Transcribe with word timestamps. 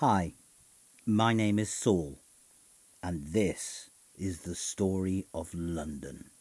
Hi, 0.00 0.34
my 1.06 1.32
name 1.32 1.58
is 1.58 1.72
Saul, 1.72 2.18
and 3.02 3.28
this 3.28 3.88
is 4.14 4.40
the 4.40 4.54
story 4.54 5.24
of 5.32 5.54
London. 5.54 6.32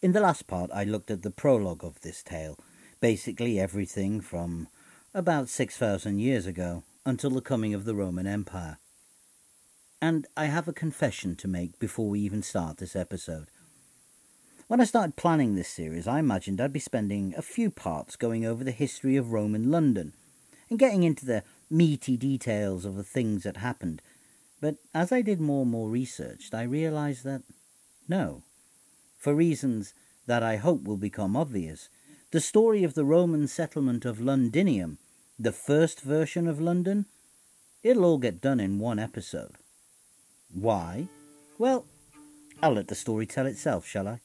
In 0.00 0.12
the 0.12 0.20
last 0.20 0.46
part, 0.46 0.70
I 0.72 0.84
looked 0.84 1.10
at 1.10 1.22
the 1.22 1.32
prologue 1.32 1.84
of 1.84 2.02
this 2.02 2.22
tale, 2.22 2.56
basically 3.00 3.58
everything 3.58 4.20
from 4.20 4.68
about 5.12 5.48
6,000 5.48 6.20
years 6.20 6.46
ago 6.46 6.84
until 7.04 7.30
the 7.30 7.40
coming 7.40 7.74
of 7.74 7.84
the 7.84 7.96
Roman 7.96 8.28
Empire. 8.28 8.78
And 10.00 10.28
I 10.36 10.44
have 10.44 10.68
a 10.68 10.72
confession 10.72 11.34
to 11.34 11.48
make 11.48 11.80
before 11.80 12.08
we 12.08 12.20
even 12.20 12.44
start 12.44 12.76
this 12.76 12.94
episode. 12.94 13.48
When 14.68 14.80
I 14.80 14.84
started 14.84 15.16
planning 15.16 15.56
this 15.56 15.68
series, 15.68 16.06
I 16.06 16.20
imagined 16.20 16.60
I'd 16.60 16.72
be 16.72 16.78
spending 16.78 17.34
a 17.36 17.42
few 17.42 17.72
parts 17.72 18.14
going 18.14 18.46
over 18.46 18.62
the 18.62 18.70
history 18.70 19.16
of 19.16 19.32
Roman 19.32 19.68
London 19.68 20.12
and 20.70 20.78
getting 20.78 21.02
into 21.02 21.26
the 21.26 21.42
meaty 21.70 22.16
details 22.16 22.84
of 22.84 22.96
the 22.96 23.04
things 23.04 23.42
that 23.42 23.58
happened. 23.58 24.02
But 24.60 24.76
as 24.94 25.12
I 25.12 25.22
did 25.22 25.40
more 25.40 25.62
and 25.62 25.70
more 25.70 25.88
research, 25.88 26.50
I 26.52 26.62
realized 26.62 27.24
that 27.24 27.42
no, 28.08 28.42
for 29.18 29.34
reasons 29.34 29.94
that 30.26 30.42
I 30.42 30.56
hope 30.56 30.84
will 30.84 30.96
become 30.96 31.36
obvious, 31.36 31.88
the 32.30 32.40
story 32.40 32.84
of 32.84 32.94
the 32.94 33.04
Roman 33.04 33.46
settlement 33.46 34.04
of 34.04 34.20
Londinium, 34.20 34.98
the 35.38 35.52
first 35.52 36.00
version 36.00 36.48
of 36.48 36.60
London, 36.60 37.06
it'll 37.82 38.04
all 38.04 38.18
get 38.18 38.40
done 38.40 38.60
in 38.60 38.78
one 38.78 38.98
episode. 38.98 39.52
Why? 40.52 41.08
Well, 41.58 41.86
I'll 42.62 42.72
let 42.72 42.88
the 42.88 42.94
story 42.94 43.26
tell 43.26 43.46
itself, 43.46 43.86
shall 43.86 44.08
I? 44.08 44.20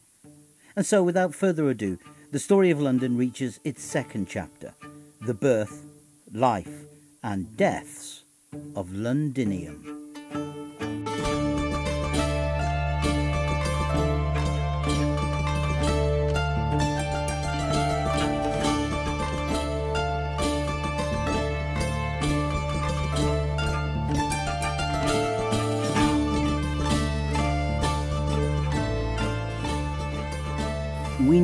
And 0.76 0.86
so, 0.86 1.04
without 1.04 1.36
further 1.36 1.70
ado, 1.70 1.98
the 2.32 2.40
story 2.40 2.70
of 2.70 2.80
London 2.80 3.18
reaches 3.18 3.60
its 3.64 3.84
second 3.84 4.28
chapter 4.28 4.74
the 5.22 5.34
birth, 5.34 5.86
life, 6.34 6.86
and 7.24 7.58
deaths 7.58 8.24
of 8.76 8.94
Londinium. 8.94 9.99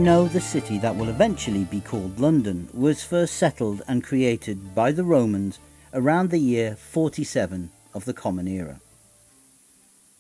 Know 0.06 0.28
the 0.28 0.40
city 0.40 0.78
that 0.78 0.96
will 0.96 1.10
eventually 1.10 1.64
be 1.64 1.82
called 1.82 2.20
London 2.20 2.70
was 2.72 3.04
first 3.04 3.38
settled 3.38 3.82
and 3.88 4.04
created 4.04 4.76
by 4.76 4.92
the 4.92 5.04
Romans 5.04 5.58
around 5.96 6.30
the 6.30 6.38
year 6.38 6.76
47 6.76 7.72
of 7.92 8.06
the 8.06 8.14
Common 8.14 8.48
Era. 8.48 8.80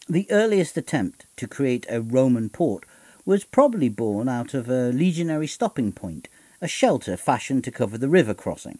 The 0.10 0.26
earliest 0.32 0.76
attempt 0.76 1.28
to 1.38 1.48
create 1.48 1.86
a 1.88 2.02
Roman 2.02 2.50
port 2.50 2.88
was 3.28 3.44
probably 3.44 3.88
born 3.88 4.28
out 4.28 4.56
of 4.56 4.68
a 4.70 4.90
legionary 4.90 5.46
stopping 5.46 5.92
point, 5.92 6.30
a 6.62 6.68
shelter 6.68 7.16
fashioned 7.16 7.64
to 7.66 7.72
cover 7.72 8.00
the 8.00 8.10
river 8.10 8.34
crossing. 8.34 8.80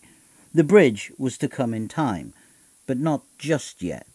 The 0.56 0.64
bridge 0.64 1.12
was 1.20 1.38
to 1.38 1.48
come 1.48 1.76
in 1.76 1.88
time, 1.88 2.34
but 2.88 2.98
not 2.98 3.22
just 3.38 3.84
yet. 3.84 4.08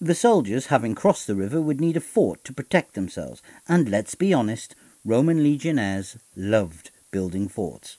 The 0.00 0.16
soldiers, 0.16 0.66
having 0.66 0.96
crossed 0.96 1.28
the 1.28 1.36
river, 1.36 1.60
would 1.60 1.80
need 1.80 1.96
a 1.96 2.00
fort 2.00 2.42
to 2.42 2.52
protect 2.52 2.94
themselves, 2.94 3.42
and 3.68 3.88
let's 3.88 4.16
be 4.16 4.34
honest, 4.34 4.74
Roman 5.06 5.40
legionnaires 5.40 6.16
loved 6.34 6.90
building 7.12 7.46
forts. 7.46 7.96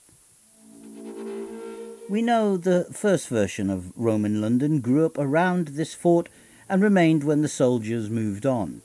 We 2.06 2.20
know 2.20 2.58
the 2.58 2.84
first 2.92 3.28
version 3.28 3.70
of 3.70 3.96
Roman 3.96 4.42
London 4.42 4.80
grew 4.80 5.06
up 5.06 5.16
around 5.16 5.68
this 5.68 5.94
fort 5.94 6.28
and 6.68 6.82
remained 6.82 7.24
when 7.24 7.40
the 7.40 7.48
soldiers 7.48 8.10
moved 8.10 8.44
on. 8.44 8.82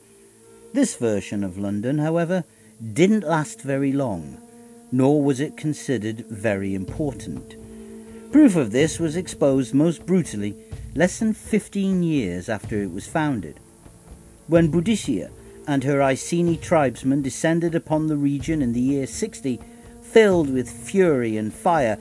This 0.72 0.96
version 0.96 1.44
of 1.44 1.58
London, 1.58 1.98
however, 1.98 2.44
didn't 2.94 3.24
last 3.24 3.60
very 3.60 3.92
long, 3.92 4.40
nor 4.90 5.22
was 5.22 5.38
it 5.38 5.58
considered 5.58 6.24
very 6.30 6.74
important. 6.74 7.56
Proof 8.32 8.56
of 8.56 8.70
this 8.70 8.98
was 8.98 9.16
exposed 9.16 9.74
most 9.74 10.06
brutally 10.06 10.56
less 10.94 11.18
than 11.18 11.34
15 11.34 12.02
years 12.02 12.48
after 12.48 12.82
it 12.82 12.90
was 12.90 13.06
founded. 13.06 13.60
When 14.46 14.72
Boudicca 14.72 15.30
and 15.66 15.84
her 15.84 16.02
Iceni 16.02 16.56
tribesmen 16.56 17.22
descended 17.22 17.74
upon 17.74 18.06
the 18.06 18.16
region 18.16 18.62
in 18.62 18.72
the 18.72 18.80
year 18.80 19.06
60, 19.06 19.60
filled 20.02 20.50
with 20.50 20.70
fury 20.70 21.36
and 21.36 21.52
fire, 21.52 21.98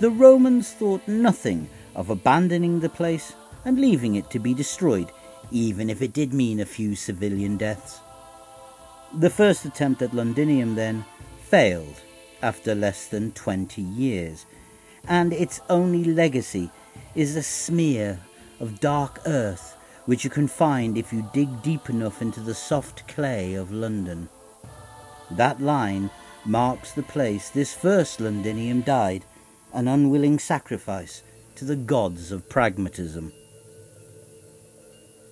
the 0.00 0.10
Romans 0.10 0.72
thought 0.72 1.06
nothing 1.08 1.68
of 1.94 2.10
abandoning 2.10 2.80
the 2.80 2.88
place 2.88 3.34
and 3.64 3.80
leaving 3.80 4.14
it 4.14 4.30
to 4.30 4.38
be 4.38 4.54
destroyed, 4.54 5.10
even 5.50 5.90
if 5.90 6.02
it 6.02 6.12
did 6.12 6.32
mean 6.32 6.60
a 6.60 6.66
few 6.66 6.94
civilian 6.94 7.56
deaths. 7.56 8.00
The 9.14 9.30
first 9.30 9.64
attempt 9.64 10.02
at 10.02 10.14
Londinium, 10.14 10.74
then, 10.74 11.04
failed 11.42 12.02
after 12.42 12.74
less 12.74 13.06
than 13.06 13.32
20 13.32 13.80
years, 13.80 14.46
and 15.06 15.32
its 15.32 15.60
only 15.70 16.04
legacy 16.04 16.70
is 17.14 17.34
a 17.34 17.42
smear 17.42 18.20
of 18.60 18.80
dark 18.80 19.20
earth 19.26 19.77
which 20.08 20.24
you 20.24 20.30
can 20.30 20.48
find 20.48 20.96
if 20.96 21.12
you 21.12 21.28
dig 21.34 21.60
deep 21.60 21.90
enough 21.90 22.22
into 22.22 22.40
the 22.40 22.54
soft 22.54 23.06
clay 23.06 23.52
of 23.52 23.70
London. 23.70 24.26
That 25.30 25.60
line 25.60 26.08
marks 26.46 26.92
the 26.92 27.02
place 27.02 27.50
this 27.50 27.74
first 27.74 28.18
Londinium 28.18 28.80
died, 28.80 29.26
an 29.74 29.86
unwilling 29.86 30.38
sacrifice 30.38 31.22
to 31.56 31.66
the 31.66 31.76
gods 31.76 32.32
of 32.32 32.48
pragmatism. 32.48 33.34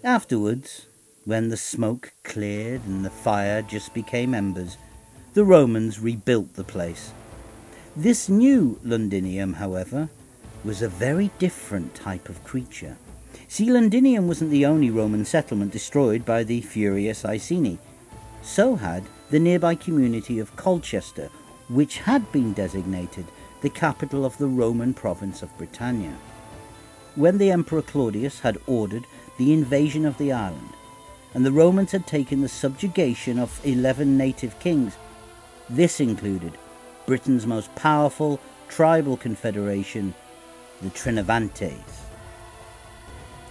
Afterwards, 0.04 0.84
when 1.24 1.48
the 1.48 1.56
smoke 1.56 2.12
cleared 2.22 2.84
and 2.84 3.02
the 3.02 3.08
fire 3.08 3.62
just 3.62 3.94
became 3.94 4.34
embers, 4.34 4.76
the 5.32 5.44
Romans 5.44 6.00
rebuilt 6.00 6.52
the 6.52 6.64
place. 6.64 7.12
This 7.96 8.28
new 8.28 8.78
Londinium, 8.84 9.54
however, 9.54 10.10
was 10.66 10.82
a 10.82 10.88
very 10.90 11.30
different 11.38 11.94
type 11.94 12.28
of 12.28 12.44
creature. 12.44 12.98
See, 13.48 13.70
wasn't 13.70 14.50
the 14.50 14.66
only 14.66 14.90
Roman 14.90 15.24
settlement 15.24 15.72
destroyed 15.72 16.24
by 16.24 16.44
the 16.44 16.60
furious 16.60 17.24
Iceni. 17.24 17.78
So 18.42 18.76
had 18.76 19.04
the 19.30 19.38
nearby 19.38 19.74
community 19.74 20.38
of 20.38 20.54
Colchester, 20.56 21.30
which 21.68 21.98
had 21.98 22.30
been 22.32 22.52
designated 22.52 23.26
the 23.60 23.70
capital 23.70 24.24
of 24.24 24.36
the 24.38 24.46
Roman 24.46 24.94
province 24.94 25.42
of 25.42 25.56
Britannia. 25.58 26.16
When 27.14 27.38
the 27.38 27.50
Emperor 27.50 27.82
Claudius 27.82 28.40
had 28.40 28.58
ordered 28.66 29.06
the 29.38 29.52
invasion 29.52 30.04
of 30.04 30.18
the 30.18 30.32
island, 30.32 30.70
and 31.34 31.44
the 31.44 31.52
Romans 31.52 31.92
had 31.92 32.06
taken 32.06 32.40
the 32.40 32.48
subjugation 32.48 33.38
of 33.38 33.60
11 33.64 34.16
native 34.16 34.58
kings, 34.60 34.96
this 35.68 36.00
included 36.00 36.52
Britain's 37.06 37.46
most 37.46 37.74
powerful 37.74 38.40
tribal 38.68 39.16
confederation, 39.16 40.14
the 40.82 40.90
Trinovantes. 40.90 42.05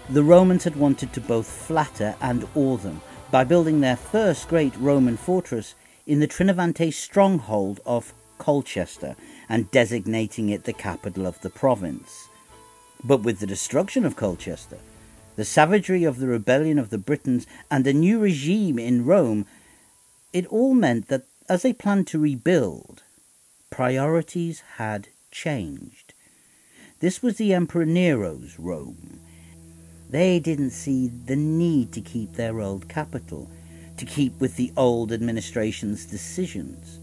The 0.07 0.23
Romans 0.23 0.65
had 0.65 0.75
wanted 0.75 1.13
to 1.13 1.21
both 1.21 1.47
flatter 1.47 2.15
and 2.21 2.47
awe 2.53 2.77
them 2.77 3.01
by 3.31 3.43
building 3.43 3.81
their 3.81 3.95
first 3.95 4.47
great 4.47 4.75
Roman 4.77 5.17
fortress 5.17 5.73
in 6.05 6.19
the 6.19 6.27
Trinovantes 6.27 6.95
stronghold 6.95 7.79
of 7.87 8.13
Colchester 8.37 9.15
and 9.49 9.71
designating 9.71 10.49
it 10.49 10.65
the 10.65 10.73
capital 10.73 11.25
of 11.25 11.41
the 11.41 11.49
province. 11.49 12.27
But 13.03 13.23
with 13.23 13.39
the 13.39 13.47
destruction 13.47 14.05
of 14.05 14.15
Colchester, 14.15 14.77
the 15.37 15.43
savagery 15.43 16.03
of 16.03 16.19
the 16.19 16.27
rebellion 16.27 16.77
of 16.77 16.91
the 16.91 16.99
Britons, 16.99 17.47
and 17.71 17.87
a 17.87 17.93
new 17.93 18.19
regime 18.19 18.77
in 18.77 19.05
Rome, 19.05 19.47
it 20.31 20.45
all 20.47 20.75
meant 20.75 21.07
that 21.07 21.23
as 21.49 21.63
they 21.63 21.73
planned 21.73 22.05
to 22.07 22.19
rebuild, 22.19 23.01
priorities 23.71 24.61
had 24.77 25.07
changed. 25.31 26.13
This 26.99 27.23
was 27.23 27.37
the 27.37 27.55
Emperor 27.55 27.85
Nero's 27.85 28.59
Rome 28.59 29.24
they 30.09 30.39
didn't 30.39 30.71
see 30.71 31.07
the 31.07 31.35
need 31.35 31.91
to 31.93 32.01
keep 32.01 32.33
their 32.33 32.61
old 32.61 32.87
capital, 32.87 33.49
to 33.97 34.05
keep 34.05 34.39
with 34.39 34.55
the 34.55 34.71
old 34.77 35.11
administration's 35.11 36.05
decisions. 36.05 36.99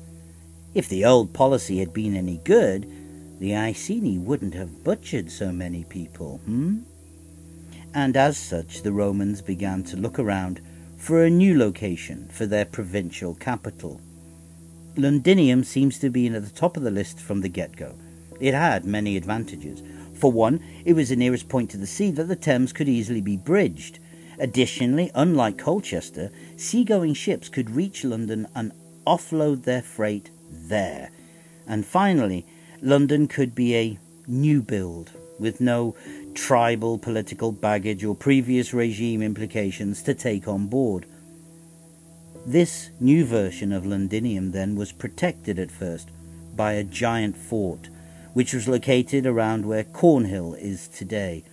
If 0.75 0.89
the 0.89 1.05
old 1.05 1.33
policy 1.33 1.79
had 1.79 1.93
been 1.93 2.17
any 2.17 2.39
good, 2.39 2.91
the 3.39 3.57
Iceni 3.57 4.19
wouldn't 4.19 4.55
have 4.55 4.85
butchered 4.85 5.31
so 5.31 5.53
many 5.53 5.85
people, 5.85 6.39
hmm? 6.45 6.81
And 7.95 8.17
as 8.17 8.39
such, 8.39 8.83
the 8.83 8.93
Romans 8.93 9.43
began 9.43 9.85
to 9.85 9.97
look 9.97 10.19
around 10.19 10.61
for 10.97 11.23
a 11.25 11.31
new 11.31 11.59
location 11.59 12.29
for 12.29 12.47
their 12.47 12.65
provincial 12.65 13.35
capital. 13.35 14.01
Londinium 14.97 15.65
seems 15.65 15.99
to 15.99 16.09
be 16.09 16.29
at 16.29 16.45
the 16.45 16.51
top 16.51 16.77
of 16.77 16.83
the 16.83 16.91
list 16.91 17.19
from 17.19 17.41
the 17.41 17.49
get 17.49 17.77
go. 17.77 17.95
It 18.41 18.55
had 18.55 18.85
many 18.85 19.17
advantages. 19.17 19.83
For 20.23 20.31
one, 20.31 20.61
it 20.85 20.93
was 20.93 21.09
the 21.09 21.17
nearest 21.17 21.49
point 21.49 21.69
to 21.71 21.77
the 21.77 21.85
sea 21.85 22.13
that 22.13 22.29
the 22.29 22.37
Thames 22.37 22.73
could 22.73 22.89
easily 22.89 23.21
be 23.21 23.37
bridged. 23.37 23.99
Additionally, 24.39 25.11
unlike 25.17 25.59
Colchester, 25.59 26.31
seagoing 26.57 27.13
ships 27.13 27.49
could 27.49 27.71
reach 27.71 28.05
London 28.05 28.47
and 28.55 28.71
offload 29.05 29.65
their 29.65 29.83
freight 29.83 30.31
there. 30.49 31.11
And 31.67 31.85
finally, 31.85 32.47
London 32.81 33.27
could 33.27 33.57
be 33.57 33.75
a 33.75 33.99
new 34.29 34.63
build 34.63 35.11
with 35.41 35.61
no 35.61 35.97
tribal 36.35 36.99
political 36.99 37.51
baggage 37.51 38.05
or 38.05 38.15
previous 38.15 38.73
regime 38.73 39.23
implications 39.23 40.05
to 40.05 40.15
take 40.15 40.47
on 40.47 40.69
board. 40.69 41.05
This 42.47 42.91
new 43.01 43.25
version 43.25 43.73
of 43.73 43.85
Londinium 43.85 44.53
then 44.53 44.77
was 44.77 44.93
protected 44.93 45.59
at 45.59 45.73
first 45.73 46.11
by 46.55 46.75
a 46.75 46.85
giant 46.85 47.37
fort, 47.37 47.89
which 48.33 48.55
was 48.55 48.69
located 48.69 49.27
around 49.27 49.67
where 49.67 49.85
Cornhill 49.85 50.55
is 50.55 50.89
today. 50.89 51.45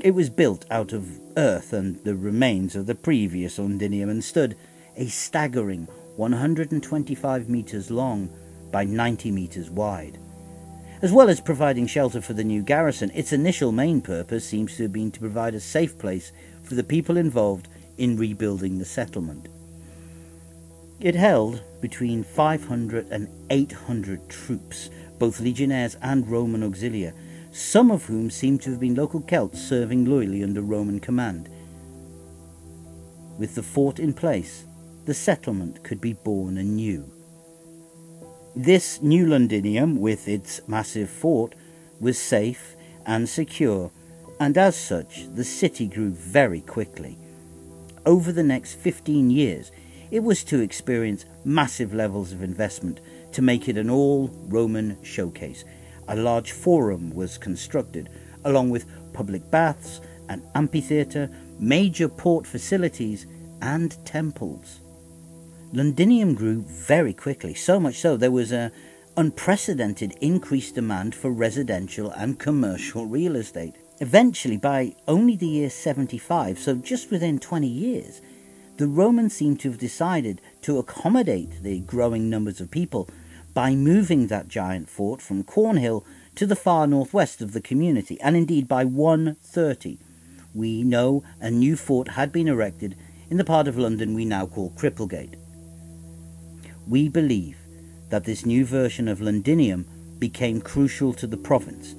It 0.00 0.14
was 0.14 0.30
built 0.30 0.64
out 0.70 0.92
of 0.92 1.20
earth 1.36 1.72
and 1.72 2.02
the 2.04 2.14
remains 2.14 2.74
of 2.76 2.86
the 2.86 2.94
previous 2.94 3.58
Londinium 3.58 4.08
and 4.08 4.22
stood 4.22 4.56
a 4.96 5.06
staggering 5.06 5.88
125 6.16 7.48
metres 7.48 7.90
long 7.90 8.30
by 8.70 8.84
90 8.84 9.30
metres 9.30 9.70
wide. 9.70 10.18
As 11.02 11.12
well 11.12 11.28
as 11.28 11.40
providing 11.40 11.86
shelter 11.86 12.20
for 12.20 12.32
the 12.32 12.44
new 12.44 12.62
garrison, 12.62 13.10
its 13.12 13.32
initial 13.32 13.72
main 13.72 14.00
purpose 14.00 14.46
seems 14.46 14.76
to 14.76 14.84
have 14.84 14.92
been 14.92 15.10
to 15.10 15.20
provide 15.20 15.54
a 15.54 15.60
safe 15.60 15.98
place 15.98 16.32
for 16.62 16.74
the 16.74 16.84
people 16.84 17.16
involved 17.16 17.68
in 17.98 18.16
rebuilding 18.16 18.78
the 18.78 18.84
settlement. 18.84 19.48
It 21.00 21.16
held 21.16 21.60
between 21.80 22.22
500 22.22 23.08
and 23.10 23.28
800 23.50 24.28
troops, 24.28 24.90
both 25.22 25.38
legionnaires 25.38 25.96
and 26.02 26.28
Roman 26.28 26.68
auxilia, 26.68 27.12
some 27.52 27.92
of 27.92 28.06
whom 28.06 28.28
seem 28.28 28.58
to 28.58 28.70
have 28.70 28.80
been 28.80 28.96
local 28.96 29.20
Celts 29.20 29.60
serving 29.62 30.04
loyally 30.04 30.42
under 30.42 30.60
Roman 30.60 30.98
command. 30.98 31.48
With 33.38 33.54
the 33.54 33.62
fort 33.62 34.00
in 34.00 34.14
place, 34.14 34.64
the 35.04 35.14
settlement 35.14 35.84
could 35.84 36.00
be 36.00 36.12
born 36.12 36.58
anew. 36.58 37.08
This 38.56 39.00
new 39.00 39.24
Londinium, 39.24 40.00
with 40.00 40.26
its 40.26 40.60
massive 40.66 41.08
fort, 41.08 41.54
was 42.00 42.18
safe 42.18 42.74
and 43.06 43.28
secure, 43.28 43.92
and 44.40 44.58
as 44.58 44.74
such, 44.74 45.28
the 45.32 45.44
city 45.44 45.86
grew 45.86 46.10
very 46.10 46.62
quickly. 46.62 47.16
Over 48.04 48.32
the 48.32 48.42
next 48.42 48.74
15 48.74 49.30
years, 49.30 49.70
it 50.10 50.24
was 50.24 50.42
to 50.42 50.58
experience 50.58 51.26
massive 51.44 51.94
levels 51.94 52.32
of 52.32 52.42
investment 52.42 52.98
to 53.32 53.42
make 53.42 53.68
it 53.68 53.76
an 53.76 53.90
all 53.90 54.28
Roman 54.48 55.02
showcase. 55.02 55.64
A 56.08 56.16
large 56.16 56.52
forum 56.52 57.10
was 57.10 57.38
constructed, 57.38 58.08
along 58.44 58.70
with 58.70 58.86
public 59.12 59.50
baths, 59.50 60.00
an 60.28 60.42
amphitheatre, 60.54 61.30
major 61.58 62.08
port 62.08 62.46
facilities, 62.46 63.26
and 63.60 63.96
temples. 64.04 64.80
Londinium 65.72 66.34
grew 66.34 66.62
very 66.62 67.14
quickly, 67.14 67.54
so 67.54 67.80
much 67.80 67.98
so 67.98 68.16
there 68.16 68.30
was 68.30 68.52
an 68.52 68.72
unprecedented 69.16 70.16
increased 70.20 70.74
demand 70.74 71.14
for 71.14 71.30
residential 71.30 72.10
and 72.10 72.38
commercial 72.38 73.06
real 73.06 73.36
estate. 73.36 73.74
Eventually, 74.00 74.56
by 74.56 74.94
only 75.06 75.36
the 75.36 75.46
year 75.46 75.70
75, 75.70 76.58
so 76.58 76.74
just 76.74 77.10
within 77.10 77.38
20 77.38 77.66
years, 77.66 78.20
the 78.78 78.86
Romans 78.88 79.34
seem 79.34 79.56
to 79.58 79.70
have 79.70 79.78
decided 79.78 80.40
to 80.62 80.78
accommodate 80.78 81.62
the 81.62 81.80
growing 81.80 82.28
numbers 82.28 82.60
of 82.60 82.70
people 82.70 83.08
by 83.54 83.74
moving 83.74 84.26
that 84.26 84.48
giant 84.48 84.88
fort 84.88 85.20
from 85.20 85.44
Cornhill 85.44 86.04
to 86.34 86.46
the 86.46 86.56
far 86.56 86.86
northwest 86.86 87.40
of 87.42 87.52
the 87.52 87.60
community, 87.60 88.20
and 88.20 88.36
indeed 88.36 88.66
by 88.66 88.84
130. 88.84 89.98
We 90.54 90.82
know 90.82 91.22
a 91.40 91.50
new 91.50 91.76
fort 91.76 92.08
had 92.08 92.32
been 92.32 92.48
erected 92.48 92.96
in 93.30 93.36
the 93.36 93.44
part 93.44 93.68
of 93.68 93.78
London 93.78 94.14
we 94.14 94.24
now 94.24 94.46
call 94.46 94.70
Cripplegate. 94.70 95.36
We 96.86 97.08
believe 97.08 97.58
that 98.10 98.24
this 98.24 98.44
new 98.44 98.64
version 98.64 99.08
of 99.08 99.20
Londinium 99.20 99.86
became 100.18 100.60
crucial 100.60 101.12
to 101.14 101.26
the 101.26 101.36
province 101.36 101.94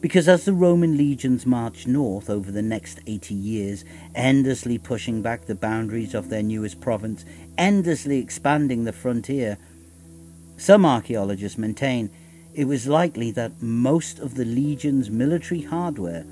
because 0.00 0.28
as 0.28 0.44
the 0.44 0.52
Roman 0.52 0.96
legions 0.96 1.44
marched 1.44 1.88
north 1.88 2.30
over 2.30 2.52
the 2.52 2.62
next 2.62 3.00
80 3.06 3.34
years, 3.34 3.84
endlessly 4.14 4.78
pushing 4.78 5.22
back 5.22 5.46
the 5.46 5.56
boundaries 5.56 6.14
of 6.14 6.28
their 6.28 6.42
newest 6.42 6.80
province, 6.80 7.24
endlessly 7.56 8.18
expanding 8.18 8.84
the 8.84 8.92
frontier, 8.92 9.58
some 10.58 10.84
archaeologists 10.84 11.56
maintain 11.56 12.10
it 12.52 12.66
was 12.66 12.88
likely 12.88 13.30
that 13.30 13.62
most 13.62 14.18
of 14.18 14.34
the 14.34 14.44
legion's 14.44 15.08
military 15.08 15.62
hardware 15.62 16.24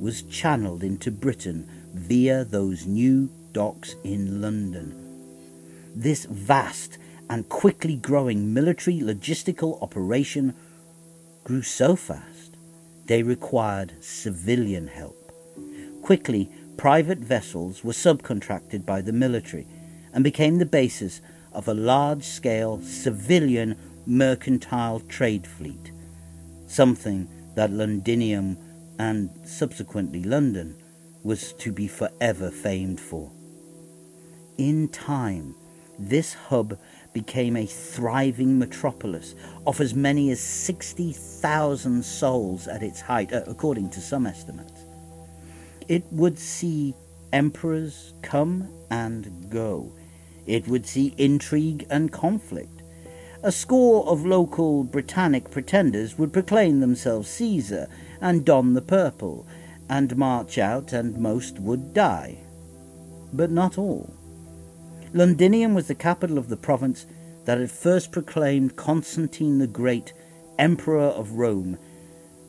was 0.00 0.22
channeled 0.22 0.82
into 0.82 1.10
Britain 1.10 1.68
via 1.94 2.44
those 2.44 2.86
new 2.86 3.30
docks 3.52 3.94
in 4.02 4.40
London. 4.40 4.94
This 5.94 6.24
vast 6.24 6.98
and 7.28 7.48
quickly 7.48 7.96
growing 7.96 8.54
military 8.54 9.00
logistical 9.00 9.82
operation 9.82 10.54
grew 11.44 11.62
so 11.62 11.94
fast 11.94 12.56
they 13.06 13.22
required 13.22 13.92
civilian 14.00 14.88
help. 14.88 15.32
Quickly, 16.02 16.50
private 16.76 17.18
vessels 17.18 17.84
were 17.84 17.92
subcontracted 17.92 18.86
by 18.86 19.00
the 19.00 19.12
military 19.12 19.66
and 20.12 20.24
became 20.24 20.58
the 20.58 20.66
basis 20.66 21.20
of 21.56 21.66
a 21.66 21.74
large 21.74 22.22
scale 22.22 22.80
civilian 22.82 23.76
mercantile 24.06 25.00
trade 25.00 25.46
fleet, 25.46 25.90
something 26.68 27.26
that 27.56 27.70
Londinium 27.72 28.58
and 28.98 29.30
subsequently 29.44 30.22
London 30.22 30.76
was 31.22 31.54
to 31.54 31.72
be 31.72 31.88
forever 31.88 32.50
famed 32.50 33.00
for. 33.00 33.32
In 34.58 34.88
time, 34.88 35.54
this 35.98 36.34
hub 36.34 36.78
became 37.14 37.56
a 37.56 37.64
thriving 37.64 38.58
metropolis 38.58 39.34
of 39.66 39.80
as 39.80 39.94
many 39.94 40.30
as 40.30 40.40
60,000 40.40 42.04
souls 42.04 42.68
at 42.68 42.82
its 42.82 43.00
height, 43.00 43.32
uh, 43.32 43.42
according 43.46 43.88
to 43.90 44.00
some 44.00 44.26
estimates. 44.26 44.84
It 45.88 46.04
would 46.10 46.38
see 46.38 46.94
emperors 47.32 48.12
come 48.20 48.68
and 48.90 49.50
go. 49.50 49.92
It 50.46 50.68
would 50.68 50.86
see 50.86 51.14
intrigue 51.18 51.86
and 51.90 52.12
conflict. 52.12 52.82
A 53.42 53.52
score 53.52 54.06
of 54.06 54.24
local 54.24 54.84
Britannic 54.84 55.50
pretenders 55.50 56.18
would 56.18 56.32
proclaim 56.32 56.80
themselves 56.80 57.28
Caesar 57.28 57.88
and 58.20 58.44
don 58.44 58.74
the 58.74 58.82
purple, 58.82 59.46
and 59.88 60.16
march 60.16 60.58
out, 60.58 60.92
and 60.92 61.18
most 61.18 61.58
would 61.58 61.92
die. 61.92 62.38
But 63.32 63.50
not 63.50 63.76
all. 63.76 64.14
Londinium 65.12 65.74
was 65.74 65.88
the 65.88 65.94
capital 65.94 66.38
of 66.38 66.48
the 66.48 66.56
province 66.56 67.06
that 67.44 67.58
had 67.58 67.70
first 67.70 68.10
proclaimed 68.10 68.76
Constantine 68.76 69.58
the 69.58 69.66
Great 69.66 70.12
Emperor 70.58 71.00
of 71.00 71.32
Rome, 71.32 71.78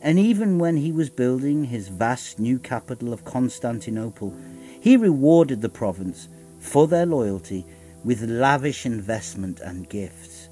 and 0.01 0.17
even 0.17 0.59
when 0.59 0.77
he 0.77 0.91
was 0.91 1.09
building 1.09 1.65
his 1.65 1.87
vast 1.87 2.39
new 2.39 2.59
capital 2.59 3.13
of 3.13 3.25
Constantinople, 3.25 4.35
he 4.79 4.95
rewarded 4.95 5.61
the 5.61 5.69
province 5.69 6.27
for 6.59 6.87
their 6.87 7.05
loyalty 7.05 7.65
with 8.07 8.21
lavish 8.21 8.85
investment 8.85 9.59
and 9.59 9.89
gifts. 9.89 10.47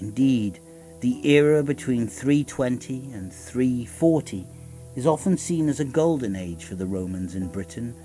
Indeed, 0.00 0.60
the 1.00 1.26
era 1.26 1.62
between 1.62 2.06
320 2.06 3.10
and 3.14 3.32
340 3.32 4.46
is 4.94 5.06
often 5.06 5.38
seen 5.38 5.70
as 5.70 5.80
a 5.80 5.84
golden 5.86 6.36
age 6.36 6.66
for 6.66 6.74
the 6.74 6.84
Romans 6.84 7.36
in 7.36 7.48
Britain, 7.48 7.96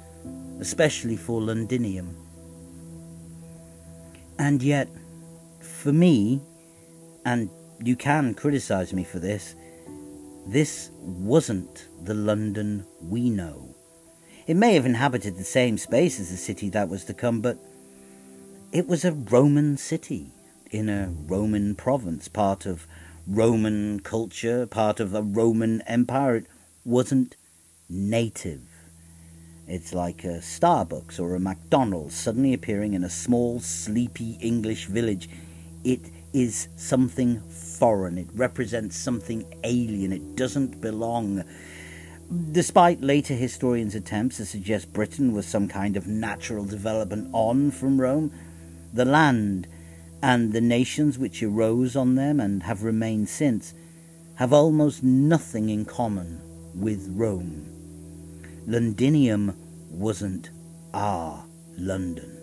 especially 0.62 1.18
for 1.18 1.42
Londinium. 1.42 2.16
And 4.40 4.64
yet, 4.64 4.88
for 5.60 5.92
me, 5.92 6.42
and 7.26 7.50
you 7.84 7.98
can 7.98 8.34
criticize 8.34 8.94
me 8.94 9.04
for 9.04 9.20
this, 9.20 9.56
this 10.48 10.90
wasn't 11.02 11.90
the 12.06 12.14
London 12.14 12.86
we 13.02 13.30
know. 13.30 13.76
It 14.48 14.56
may 14.56 14.74
have 14.76 14.86
inhabited 14.86 15.36
the 15.36 15.44
same 15.44 15.78
space 15.78 16.18
as 16.22 16.32
the 16.32 16.38
city 16.38 16.70
that 16.70 16.88
was 16.88 17.04
to 17.04 17.14
come, 17.14 17.42
but 17.42 17.60
it 18.72 18.88
was 18.88 19.06
a 19.06 19.12
Roman 19.12 19.78
city 19.78 20.32
in 20.72 20.90
a 20.90 21.14
Roman 21.26 21.76
province, 21.76 22.28
part 22.28 22.66
of 22.66 22.86
Roman 23.26 24.02
culture, 24.02 24.66
part 24.66 25.00
of 25.00 25.12
the 25.12 25.24
Roman 25.24 25.82
empire. 25.82 26.36
It 26.36 26.48
wasn't 26.84 27.36
native. 27.90 28.62
It's 29.68 29.94
like 29.94 30.24
a 30.24 30.40
Starbucks 30.40 31.20
or 31.20 31.36
a 31.36 31.40
McDonald's 31.40 32.16
suddenly 32.16 32.54
appearing 32.54 32.94
in 32.94 33.04
a 33.04 33.10
small, 33.10 33.60
sleepy 33.60 34.38
English 34.42 34.86
village. 34.86 35.30
It 35.84 36.02
is 36.34 36.68
something 36.76 37.42
foreign. 37.50 38.18
It 38.18 38.28
represents 38.34 38.98
something 38.98 39.46
alien. 39.64 40.12
It 40.12 40.36
doesn't 40.36 40.82
belong. 40.82 41.44
Despite 42.52 43.02
later 43.02 43.34
historians' 43.34 43.96
attempts 43.96 44.38
to 44.38 44.46
suggest 44.46 44.92
Britain 44.92 45.32
was 45.32 45.46
some 45.46 45.70
kind 45.70 45.96
of 45.96 46.08
natural 46.08 46.66
development 46.66 47.30
on 47.32 47.72
from 47.72 48.02
Rome, 48.02 48.32
the 48.94 49.06
land 49.06 49.68
and 50.22 50.54
the 50.54 50.62
nations 50.62 51.18
which 51.18 51.44
arose 51.44 51.96
on 51.96 52.16
them 52.16 52.40
and 52.40 52.64
have 52.64 52.84
remained 52.84 53.30
since 53.30 53.74
have 54.36 54.54
almost 54.54 55.04
nothing 55.04 55.70
in 55.70 55.86
common 55.86 56.42
with 56.76 57.08
Rome. 57.16 57.66
Londinium 58.68 59.56
wasn't 59.90 60.52
our 60.94 61.46
London. 61.78 62.38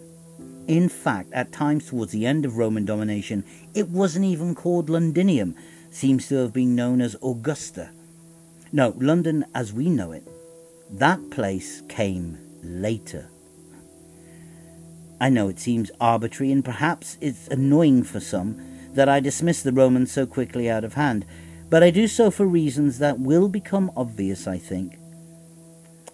In 0.66 0.88
fact, 0.88 1.32
at 1.32 1.52
times 1.52 1.88
towards 1.88 2.12
the 2.12 2.26
end 2.26 2.44
of 2.44 2.56
Roman 2.56 2.84
domination, 2.84 3.44
it 3.74 3.88
wasn't 3.88 4.24
even 4.24 4.54
called 4.54 4.88
Londinium, 4.88 5.54
seems 5.90 6.26
to 6.28 6.36
have 6.36 6.52
been 6.52 6.74
known 6.74 7.00
as 7.00 7.16
Augusta, 7.22 7.90
No, 8.72 8.94
London 8.98 9.44
as 9.54 9.72
we 9.72 9.88
know 9.88 10.10
it, 10.10 10.26
that 10.90 11.30
place 11.30 11.82
came 11.88 12.38
later. 12.62 13.30
I 15.20 15.28
know 15.28 15.48
it 15.48 15.58
seems 15.58 15.90
arbitrary 16.00 16.52
and 16.52 16.64
perhaps 16.64 17.16
it's 17.20 17.48
annoying 17.48 18.02
for 18.02 18.20
some 18.20 18.60
that 18.94 19.08
I 19.08 19.20
dismiss 19.20 19.62
the 19.62 19.72
Romans 19.72 20.12
so 20.12 20.26
quickly 20.26 20.68
out 20.68 20.84
of 20.84 20.94
hand, 20.94 21.24
but 21.70 21.82
I 21.82 21.90
do 21.90 22.06
so 22.06 22.30
for 22.30 22.46
reasons 22.46 22.98
that 22.98 23.18
will 23.18 23.48
become 23.48 23.90
obvious, 23.96 24.46
I 24.46 24.58
think. 24.58 24.96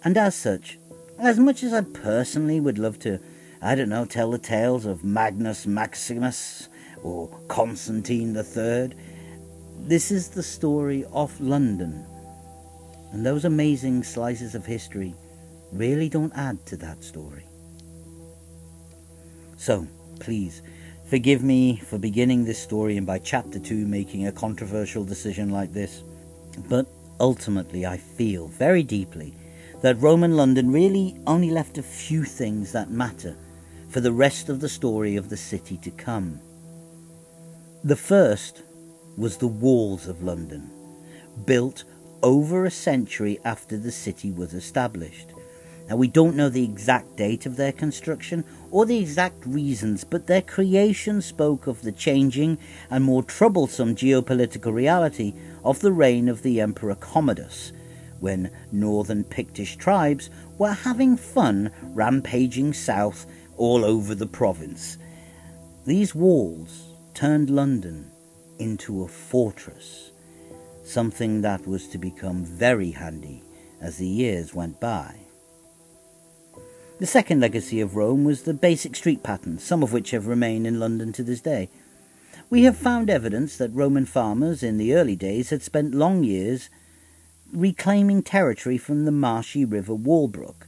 And 0.03 0.17
as 0.17 0.35
such, 0.35 0.79
as 1.19 1.39
much 1.39 1.61
as 1.61 1.73
I 1.73 1.81
personally 1.81 2.59
would 2.59 2.79
love 2.79 2.97
to, 2.99 3.19
I 3.61 3.75
don't 3.75 3.89
know, 3.89 4.05
tell 4.05 4.31
the 4.31 4.39
tales 4.39 4.85
of 4.85 5.03
Magnus 5.03 5.67
Maximus 5.67 6.69
or 7.03 7.27
Constantine 7.47 8.35
III, 8.35 8.91
this 9.81 10.11
is 10.11 10.29
the 10.29 10.43
story 10.43 11.05
of 11.11 11.39
London. 11.39 12.05
And 13.11 13.25
those 13.25 13.45
amazing 13.45 14.03
slices 14.03 14.55
of 14.55 14.65
history 14.65 15.13
really 15.71 16.09
don't 16.09 16.33
add 16.35 16.65
to 16.67 16.77
that 16.77 17.03
story. 17.03 17.45
So, 19.61 19.87
please, 20.19 20.63
forgive 21.05 21.43
me 21.43 21.77
for 21.77 21.99
beginning 21.99 22.45
this 22.45 22.57
story 22.57 22.97
and 22.97 23.05
by 23.05 23.19
chapter 23.19 23.59
2 23.59 23.85
making 23.85 24.25
a 24.25 24.31
controversial 24.31 25.03
decision 25.03 25.51
like 25.51 25.71
this. 25.71 26.01
But 26.67 26.87
ultimately, 27.19 27.85
I 27.85 27.97
feel 27.97 28.47
very 28.47 28.81
deeply 28.81 29.35
that 29.83 30.01
Roman 30.01 30.35
London 30.35 30.71
really 30.71 31.15
only 31.27 31.51
left 31.51 31.77
a 31.77 31.83
few 31.83 32.23
things 32.23 32.71
that 32.71 32.89
matter 32.89 33.37
for 33.87 34.01
the 34.01 34.11
rest 34.11 34.49
of 34.49 34.61
the 34.61 34.67
story 34.67 35.15
of 35.15 35.29
the 35.29 35.37
city 35.37 35.77
to 35.83 35.91
come. 35.91 36.39
The 37.83 37.95
first 37.95 38.63
was 39.15 39.37
the 39.37 39.45
walls 39.45 40.07
of 40.07 40.23
London, 40.23 40.71
built 41.45 41.83
over 42.23 42.65
a 42.65 42.71
century 42.71 43.37
after 43.45 43.77
the 43.77 43.91
city 43.91 44.31
was 44.31 44.55
established. 44.55 45.33
Now, 45.91 45.97
we 45.97 46.07
don't 46.07 46.37
know 46.37 46.47
the 46.47 46.63
exact 46.63 47.17
date 47.17 47.45
of 47.45 47.57
their 47.57 47.73
construction 47.73 48.45
or 48.71 48.85
the 48.85 48.97
exact 48.97 49.45
reasons, 49.45 50.05
but 50.05 50.25
their 50.25 50.41
creation 50.41 51.21
spoke 51.21 51.67
of 51.67 51.81
the 51.81 51.91
changing 51.91 52.59
and 52.89 53.03
more 53.03 53.23
troublesome 53.23 53.97
geopolitical 53.97 54.73
reality 54.73 55.33
of 55.65 55.81
the 55.81 55.91
reign 55.91 56.29
of 56.29 56.43
the 56.43 56.61
Emperor 56.61 56.95
Commodus, 56.95 57.73
when 58.21 58.51
northern 58.71 59.25
Pictish 59.25 59.75
tribes 59.75 60.29
were 60.57 60.71
having 60.71 61.17
fun 61.17 61.69
rampaging 61.83 62.71
south 62.71 63.25
all 63.57 63.83
over 63.83 64.15
the 64.15 64.25
province. 64.25 64.97
These 65.85 66.15
walls 66.15 66.85
turned 67.13 67.49
London 67.49 68.09
into 68.59 69.03
a 69.03 69.09
fortress, 69.09 70.11
something 70.85 71.41
that 71.41 71.67
was 71.67 71.89
to 71.89 71.97
become 71.97 72.45
very 72.45 72.91
handy 72.91 73.43
as 73.81 73.97
the 73.97 74.07
years 74.07 74.53
went 74.53 74.79
by. 74.79 75.20
The 77.01 77.07
second 77.07 77.39
legacy 77.39 77.81
of 77.81 77.95
Rome 77.95 78.25
was 78.25 78.43
the 78.43 78.53
basic 78.53 78.95
street 78.95 79.23
patterns, 79.23 79.63
some 79.63 79.81
of 79.81 79.91
which 79.91 80.11
have 80.11 80.27
remained 80.27 80.67
in 80.67 80.79
London 80.79 81.11
to 81.13 81.23
this 81.23 81.41
day. 81.41 81.67
We 82.51 82.65
have 82.65 82.77
found 82.77 83.09
evidence 83.09 83.57
that 83.57 83.73
Roman 83.73 84.05
farmers 84.05 84.61
in 84.61 84.77
the 84.77 84.93
early 84.93 85.15
days 85.15 85.49
had 85.49 85.63
spent 85.63 85.95
long 85.95 86.23
years 86.23 86.69
reclaiming 87.51 88.21
territory 88.21 88.77
from 88.77 89.05
the 89.05 89.11
marshy 89.11 89.65
river 89.65 89.95
Walbrook, 89.95 90.67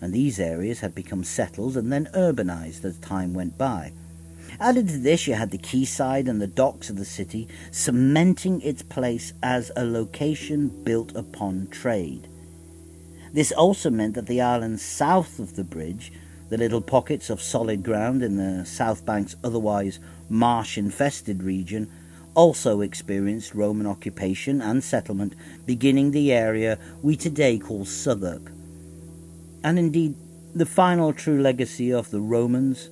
and 0.00 0.14
these 0.14 0.40
areas 0.40 0.80
had 0.80 0.94
become 0.94 1.22
settled 1.22 1.76
and 1.76 1.92
then 1.92 2.08
urbanized 2.14 2.82
as 2.86 2.96
time 2.96 3.34
went 3.34 3.58
by. 3.58 3.92
Added 4.58 4.88
to 4.88 4.96
this, 4.96 5.26
you 5.26 5.34
had 5.34 5.50
the 5.50 5.58
quayside 5.58 6.28
and 6.28 6.40
the 6.40 6.46
docks 6.46 6.88
of 6.88 6.96
the 6.96 7.04
city, 7.04 7.46
cementing 7.70 8.62
its 8.62 8.82
place 8.82 9.34
as 9.42 9.70
a 9.76 9.84
location 9.84 10.68
built 10.82 11.14
upon 11.14 11.66
trade. 11.66 12.26
This 13.34 13.50
also 13.50 13.90
meant 13.90 14.14
that 14.14 14.28
the 14.28 14.40
islands 14.40 14.80
south 14.80 15.40
of 15.40 15.56
the 15.56 15.64
bridge, 15.64 16.12
the 16.50 16.56
little 16.56 16.80
pockets 16.80 17.30
of 17.30 17.42
solid 17.42 17.82
ground 17.82 18.22
in 18.22 18.36
the 18.36 18.64
South 18.64 19.04
Bank's 19.04 19.34
otherwise 19.42 19.98
marsh 20.28 20.78
infested 20.78 21.42
region, 21.42 21.90
also 22.36 22.80
experienced 22.80 23.52
Roman 23.52 23.88
occupation 23.88 24.62
and 24.62 24.84
settlement, 24.84 25.34
beginning 25.66 26.12
the 26.12 26.30
area 26.30 26.78
we 27.02 27.16
today 27.16 27.58
call 27.58 27.84
Southwark. 27.84 28.52
And 29.64 29.80
indeed, 29.80 30.14
the 30.54 30.64
final 30.64 31.12
true 31.12 31.42
legacy 31.42 31.92
of 31.92 32.12
the 32.12 32.20
Romans 32.20 32.88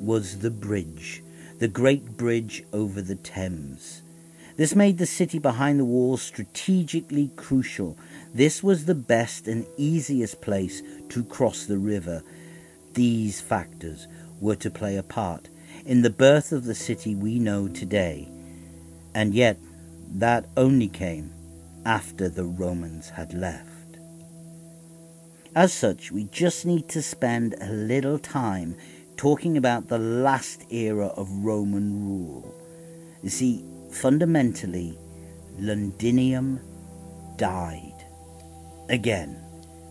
was 0.00 0.38
the 0.38 0.50
bridge, 0.50 1.22
the 1.58 1.68
great 1.68 2.16
bridge 2.16 2.64
over 2.72 3.02
the 3.02 3.16
Thames. 3.16 4.00
This 4.56 4.74
made 4.74 4.98
the 4.98 5.06
city 5.06 5.38
behind 5.38 5.80
the 5.80 5.84
walls 5.84 6.22
strategically 6.22 7.32
crucial. 7.36 7.98
This 8.34 8.64
was 8.64 8.84
the 8.84 8.96
best 8.96 9.46
and 9.46 9.64
easiest 9.76 10.40
place 10.40 10.82
to 11.10 11.22
cross 11.24 11.66
the 11.66 11.78
river. 11.78 12.24
These 12.94 13.40
factors 13.40 14.08
were 14.40 14.56
to 14.56 14.70
play 14.70 14.96
a 14.96 15.04
part 15.04 15.48
in 15.86 16.02
the 16.02 16.10
birth 16.10 16.50
of 16.50 16.64
the 16.64 16.74
city 16.74 17.14
we 17.14 17.38
know 17.38 17.68
today. 17.68 18.28
And 19.14 19.34
yet, 19.34 19.58
that 20.14 20.46
only 20.56 20.88
came 20.88 21.32
after 21.86 22.28
the 22.28 22.44
Romans 22.44 23.10
had 23.10 23.32
left. 23.34 23.70
As 25.54 25.72
such, 25.72 26.10
we 26.10 26.24
just 26.24 26.66
need 26.66 26.88
to 26.88 27.02
spend 27.02 27.54
a 27.60 27.70
little 27.70 28.18
time 28.18 28.76
talking 29.16 29.56
about 29.56 29.86
the 29.86 29.98
last 29.98 30.64
era 30.72 31.06
of 31.06 31.30
Roman 31.30 32.04
rule. 32.04 32.52
You 33.22 33.30
see, 33.30 33.64
fundamentally, 33.92 34.98
Londinium 35.58 36.58
died. 37.36 37.93
Again, 38.88 39.38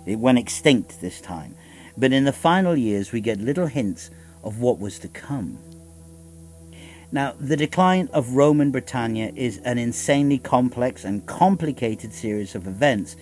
it 0.05 0.19
went 0.19 0.37
extinct 0.37 1.01
this 1.01 1.21
time, 1.21 1.55
but 1.97 2.13
in 2.13 2.25
the 2.25 2.33
final 2.33 2.75
years 2.75 3.11
we 3.11 3.21
get 3.21 3.39
little 3.39 3.67
hints 3.67 4.09
of 4.43 4.59
what 4.59 4.79
was 4.79 4.99
to 4.99 5.07
come. 5.07 5.57
Now, 7.11 7.35
the 7.39 7.57
decline 7.57 8.09
of 8.11 8.35
Roman 8.35 8.71
Britannia 8.71 9.31
is 9.35 9.59
an 9.59 9.77
insanely 9.77 10.39
complex 10.39 11.03
and 11.03 11.25
complicated 11.25 12.11
series 12.13 12.55
of 12.55 12.67
events 12.67 13.15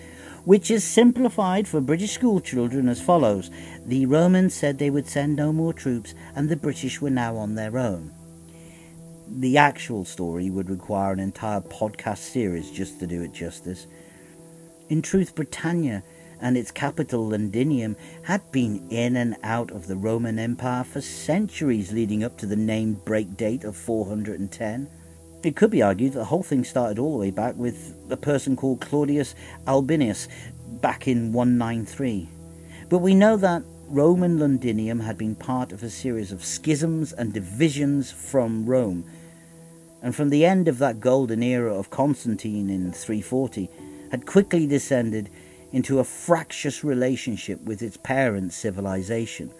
which 0.44 0.70
is 0.70 0.82
simplified 0.82 1.68
for 1.68 1.80
British 1.80 2.12
schoolchildren 2.12 2.88
as 2.88 3.00
follows 3.00 3.50
The 3.86 4.06
Romans 4.06 4.54
said 4.54 4.78
they 4.78 4.90
would 4.90 5.06
send 5.06 5.36
no 5.36 5.52
more 5.52 5.72
troops, 5.72 6.14
and 6.34 6.48
the 6.48 6.56
British 6.56 7.00
were 7.00 7.10
now 7.10 7.36
on 7.36 7.54
their 7.54 7.78
own. 7.78 8.12
The 9.28 9.56
actual 9.56 10.04
story 10.04 10.50
would 10.50 10.68
require 10.68 11.12
an 11.12 11.20
entire 11.20 11.60
podcast 11.60 12.18
series 12.18 12.70
just 12.70 12.98
to 13.00 13.06
do 13.06 13.22
it 13.22 13.32
justice. 13.32 13.86
In 14.92 15.00
truth, 15.00 15.34
Britannia 15.34 16.02
and 16.38 16.54
its 16.54 16.70
capital 16.70 17.30
Londinium 17.30 17.96
had 18.24 18.52
been 18.52 18.90
in 18.90 19.16
and 19.16 19.36
out 19.42 19.70
of 19.70 19.86
the 19.86 19.96
Roman 19.96 20.38
Empire 20.38 20.84
for 20.84 21.00
centuries 21.00 21.92
leading 21.92 22.22
up 22.22 22.36
to 22.36 22.44
the 22.44 22.56
named 22.56 23.02
break 23.02 23.34
date 23.34 23.64
of 23.64 23.74
410. 23.74 24.90
It 25.42 25.56
could 25.56 25.70
be 25.70 25.80
argued 25.80 26.12
that 26.12 26.18
the 26.18 26.24
whole 26.26 26.42
thing 26.42 26.62
started 26.62 26.98
all 26.98 27.12
the 27.12 27.18
way 27.20 27.30
back 27.30 27.56
with 27.56 27.94
a 28.10 28.18
person 28.18 28.54
called 28.54 28.82
Claudius 28.82 29.34
Albinus 29.66 30.28
back 30.82 31.08
in 31.08 31.32
193. 31.32 32.28
But 32.90 32.98
we 32.98 33.14
know 33.14 33.38
that 33.38 33.62
Roman 33.88 34.38
Londinium 34.38 35.00
had 35.00 35.16
been 35.16 35.36
part 35.36 35.72
of 35.72 35.82
a 35.82 35.88
series 35.88 36.32
of 36.32 36.44
schisms 36.44 37.14
and 37.14 37.32
divisions 37.32 38.10
from 38.12 38.66
Rome. 38.66 39.06
And 40.02 40.14
from 40.14 40.28
the 40.28 40.44
end 40.44 40.68
of 40.68 40.76
that 40.80 41.00
golden 41.00 41.42
era 41.42 41.72
of 41.72 41.88
Constantine 41.88 42.68
in 42.68 42.92
340, 42.92 43.70
had 44.12 44.26
quickly 44.26 44.66
descended 44.66 45.30
into 45.72 45.98
a 45.98 46.04
fractious 46.04 46.84
relationship 46.84 47.62
with 47.62 47.80
its 47.80 47.96
parent 47.96 48.52
civilization. 48.52 49.50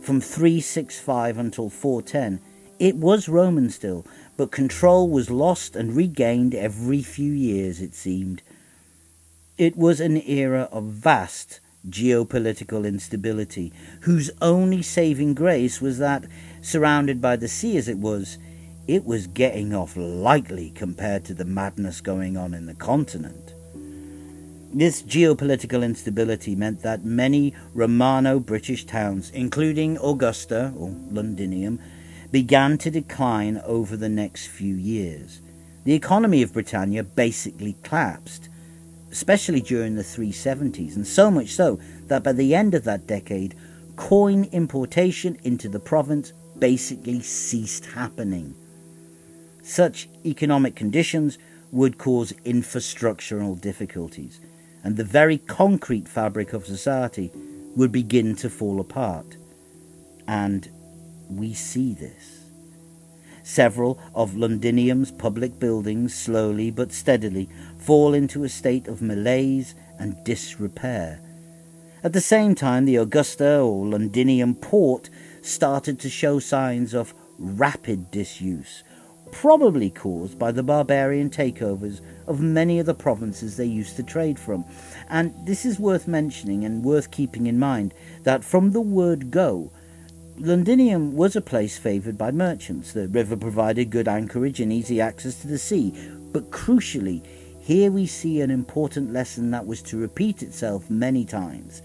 From 0.00 0.20
365 0.20 1.38
until 1.38 1.70
410, 1.70 2.40
it 2.80 2.96
was 2.96 3.28
Roman 3.28 3.70
still, 3.70 4.04
but 4.36 4.50
control 4.50 5.08
was 5.08 5.30
lost 5.30 5.76
and 5.76 5.94
regained 5.94 6.56
every 6.56 7.02
few 7.02 7.32
years, 7.32 7.80
it 7.80 7.94
seemed. 7.94 8.42
It 9.56 9.76
was 9.76 10.00
an 10.00 10.20
era 10.28 10.68
of 10.72 10.84
vast 10.86 11.60
geopolitical 11.88 12.84
instability, 12.84 13.72
whose 14.00 14.32
only 14.42 14.82
saving 14.82 15.34
grace 15.34 15.80
was 15.80 15.98
that, 15.98 16.24
surrounded 16.62 17.20
by 17.20 17.36
the 17.36 17.46
sea 17.46 17.76
as 17.76 17.86
it 17.86 17.98
was, 17.98 18.38
it 18.88 19.04
was 19.04 19.28
getting 19.28 19.72
off 19.72 19.96
lightly 19.96 20.70
compared 20.70 21.24
to 21.26 21.34
the 21.34 21.44
madness 21.44 22.00
going 22.00 22.36
on 22.36 22.54
in 22.54 22.66
the 22.66 22.74
continent. 22.74 23.53
This 24.76 25.02
geopolitical 25.02 25.84
instability 25.84 26.56
meant 26.56 26.82
that 26.82 27.04
many 27.04 27.54
Romano 27.74 28.40
British 28.40 28.84
towns, 28.84 29.30
including 29.30 29.96
Augusta 29.98 30.72
or 30.76 30.88
Londinium, 31.12 31.78
began 32.32 32.76
to 32.78 32.90
decline 32.90 33.62
over 33.64 33.96
the 33.96 34.08
next 34.08 34.48
few 34.48 34.74
years. 34.74 35.40
The 35.84 35.94
economy 35.94 36.42
of 36.42 36.52
Britannia 36.52 37.04
basically 37.04 37.76
collapsed, 37.84 38.48
especially 39.12 39.60
during 39.60 39.94
the 39.94 40.02
370s, 40.02 40.96
and 40.96 41.06
so 41.06 41.30
much 41.30 41.50
so 41.50 41.78
that 42.08 42.24
by 42.24 42.32
the 42.32 42.52
end 42.52 42.74
of 42.74 42.82
that 42.82 43.06
decade, 43.06 43.54
coin 43.94 44.42
importation 44.50 45.38
into 45.44 45.68
the 45.68 45.78
province 45.78 46.32
basically 46.58 47.20
ceased 47.20 47.86
happening. 47.86 48.56
Such 49.62 50.08
economic 50.26 50.74
conditions 50.74 51.38
would 51.70 51.96
cause 51.96 52.32
infrastructural 52.44 53.60
difficulties. 53.60 54.40
And 54.84 54.96
the 54.96 55.04
very 55.04 55.38
concrete 55.38 56.06
fabric 56.06 56.52
of 56.52 56.66
society 56.66 57.32
would 57.74 57.90
begin 57.90 58.36
to 58.36 58.50
fall 58.50 58.78
apart. 58.78 59.36
And 60.28 60.68
we 61.28 61.54
see 61.54 61.94
this. 61.94 62.44
Several 63.42 64.00
of 64.14 64.36
Londinium's 64.36 65.10
public 65.10 65.58
buildings 65.58 66.14
slowly 66.14 66.70
but 66.70 66.92
steadily 66.92 67.48
fall 67.78 68.14
into 68.14 68.44
a 68.44 68.48
state 68.48 68.86
of 68.86 69.02
malaise 69.02 69.74
and 69.98 70.22
disrepair. 70.24 71.20
At 72.02 72.12
the 72.12 72.20
same 72.20 72.54
time, 72.54 72.84
the 72.84 72.96
Augusta 72.96 73.60
or 73.60 73.86
Londinium 73.86 74.54
port 74.54 75.08
started 75.40 75.98
to 76.00 76.10
show 76.10 76.38
signs 76.38 76.94
of 76.94 77.14
rapid 77.38 78.10
disuse, 78.10 78.82
probably 79.32 79.90
caused 79.90 80.38
by 80.38 80.52
the 80.52 80.62
barbarian 80.62 81.30
takeovers 81.30 82.00
of 82.26 82.40
many 82.40 82.78
of 82.78 82.86
the 82.86 82.94
provinces 82.94 83.56
they 83.56 83.64
used 83.64 83.96
to 83.96 84.02
trade 84.02 84.38
from. 84.38 84.64
And 85.08 85.34
this 85.46 85.64
is 85.64 85.78
worth 85.78 86.08
mentioning 86.08 86.64
and 86.64 86.84
worth 86.84 87.10
keeping 87.10 87.46
in 87.46 87.58
mind 87.58 87.94
that 88.22 88.44
from 88.44 88.72
the 88.72 88.80
word 88.80 89.30
go, 89.30 89.70
Londinium 90.38 91.14
was 91.14 91.36
a 91.36 91.40
place 91.40 91.78
favoured 91.78 92.18
by 92.18 92.30
merchants. 92.30 92.92
The 92.92 93.08
river 93.08 93.36
provided 93.36 93.90
good 93.90 94.08
anchorage 94.08 94.60
and 94.60 94.72
easy 94.72 95.00
access 95.00 95.40
to 95.42 95.46
the 95.46 95.58
sea. 95.58 95.92
But 96.32 96.50
crucially, 96.50 97.24
here 97.60 97.90
we 97.90 98.06
see 98.06 98.40
an 98.40 98.50
important 98.50 99.12
lesson 99.12 99.50
that 99.52 99.66
was 99.66 99.80
to 99.82 99.96
repeat 99.96 100.42
itself 100.42 100.90
many 100.90 101.24
times 101.24 101.82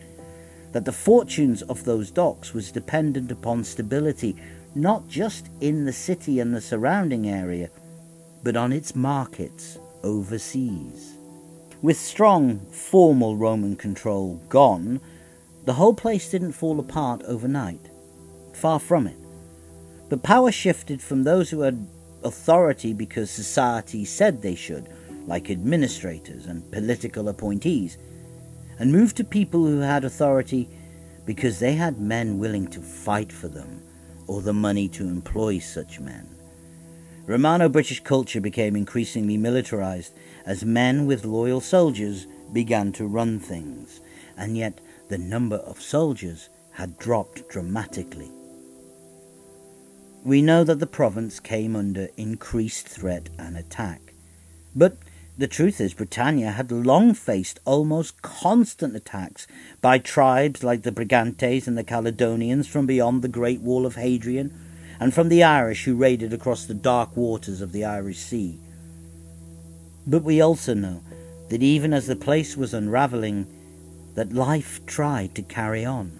that 0.71 0.85
the 0.85 0.91
fortunes 0.91 1.61
of 1.63 1.83
those 1.83 2.11
docks 2.11 2.53
was 2.53 2.71
dependent 2.71 3.31
upon 3.31 3.63
stability 3.63 4.35
not 4.75 5.07
just 5.07 5.49
in 5.61 5.85
the 5.85 5.93
city 5.93 6.39
and 6.39 6.53
the 6.53 6.61
surrounding 6.61 7.27
area, 7.27 7.69
but 8.43 8.55
on 8.55 8.71
its 8.71 8.95
markets 8.95 9.77
overseas. 10.03 11.17
With 11.81 11.97
strong 11.97 12.59
formal 12.71 13.37
Roman 13.37 13.75
control 13.75 14.41
gone, 14.49 14.99
the 15.65 15.73
whole 15.73 15.93
place 15.93 16.29
didn't 16.29 16.53
fall 16.53 16.79
apart 16.79 17.23
overnight. 17.23 17.89
Far 18.53 18.79
from 18.79 19.07
it. 19.07 19.17
But 20.09 20.23
power 20.23 20.51
shifted 20.51 21.01
from 21.01 21.23
those 21.23 21.49
who 21.49 21.61
had 21.61 21.87
authority 22.23 22.93
because 22.93 23.29
society 23.29 24.03
said 24.03 24.41
they 24.41 24.55
should, 24.55 24.89
like 25.27 25.49
administrators 25.49 26.47
and 26.47 26.69
political 26.71 27.29
appointees, 27.29 27.97
and 28.79 28.91
moved 28.91 29.17
to 29.17 29.23
people 29.23 29.65
who 29.65 29.79
had 29.79 30.03
authority 30.03 30.67
because 31.25 31.59
they 31.59 31.73
had 31.73 31.99
men 31.99 32.39
willing 32.39 32.67
to 32.67 32.81
fight 32.81 33.31
for 33.31 33.47
them 33.47 33.83
or 34.27 34.41
the 34.41 34.53
money 34.53 34.87
to 34.87 35.07
employ 35.07 35.59
such 35.59 35.99
men. 35.99 36.27
Romano 37.29 37.69
British 37.69 37.99
culture 37.99 38.41
became 38.41 38.75
increasingly 38.75 39.37
militarized 39.37 40.15
as 40.47 40.65
men 40.65 41.05
with 41.05 41.23
loyal 41.23 41.61
soldiers 41.61 42.25
began 42.51 42.91
to 42.93 43.05
run 43.05 43.39
things, 43.39 44.01
and 44.35 44.57
yet 44.57 44.81
the 45.09 45.19
number 45.19 45.57
of 45.57 45.79
soldiers 45.79 46.49
had 46.71 46.97
dropped 46.97 47.47
dramatically. 47.47 48.31
We 50.23 50.41
know 50.41 50.63
that 50.63 50.79
the 50.79 50.87
province 50.87 51.39
came 51.39 51.75
under 51.75 52.07
increased 52.17 52.87
threat 52.87 53.29
and 53.37 53.55
attack, 53.55 54.15
but 54.75 54.97
the 55.37 55.47
truth 55.47 55.79
is, 55.79 55.93
Britannia 55.93 56.49
had 56.49 56.71
long 56.71 57.13
faced 57.13 57.59
almost 57.63 58.23
constant 58.23 58.95
attacks 58.95 59.45
by 59.81 59.99
tribes 59.99 60.63
like 60.63 60.81
the 60.81 60.91
Brigantes 60.91 61.67
and 61.67 61.77
the 61.77 61.83
Caledonians 61.83 62.67
from 62.67 62.87
beyond 62.87 63.21
the 63.21 63.27
Great 63.27 63.61
Wall 63.61 63.85
of 63.85 63.97
Hadrian, 63.97 64.51
and 64.99 65.13
from 65.13 65.29
the 65.29 65.43
Irish 65.43 65.85
who 65.85 65.95
raided 65.95 66.33
across 66.33 66.65
the 66.65 66.73
dark 66.73 67.15
waters 67.15 67.61
of 67.61 67.71
the 67.71 67.85
Irish 67.85 68.19
Sea. 68.19 68.59
But 70.05 70.23
we 70.23 70.41
also 70.41 70.73
know 70.73 71.03
that 71.49 71.63
even 71.63 71.93
as 71.93 72.07
the 72.07 72.15
place 72.15 72.57
was 72.57 72.73
unravelling, 72.73 73.47
that 74.15 74.33
life 74.33 74.85
tried 74.85 75.35
to 75.35 75.41
carry 75.41 75.85
on. 75.85 76.19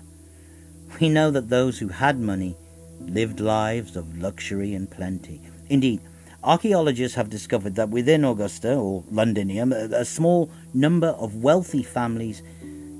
We 0.99 1.09
know 1.09 1.31
that 1.31 1.49
those 1.49 1.79
who 1.79 1.89
had 1.89 2.19
money 2.19 2.55
lived 2.99 3.39
lives 3.39 3.95
of 3.95 4.17
luxury 4.17 4.73
and 4.73 4.89
plenty. 4.89 5.41
Indeed, 5.69 6.01
Archaeologists 6.43 7.17
have 7.17 7.29
discovered 7.29 7.75
that 7.75 7.89
within 7.89 8.23
Augusta, 8.23 8.73
or 8.73 9.03
Londinium, 9.11 9.73
a, 9.73 10.05
small 10.05 10.49
number 10.73 11.07
of 11.07 11.35
wealthy 11.35 11.83
families 11.83 12.41